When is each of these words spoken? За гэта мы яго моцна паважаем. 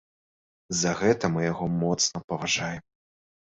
За 0.81 0.93
гэта 1.03 1.31
мы 1.35 1.45
яго 1.51 1.65
моцна 1.85 2.25
паважаем. 2.33 2.85